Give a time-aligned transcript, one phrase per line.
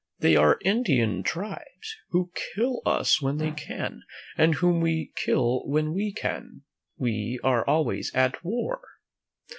[0.17, 4.01] They are Indian tribes who kill us when they can,
[4.35, 6.63] and whom we kill when we can.
[6.97, 8.81] We are always at war.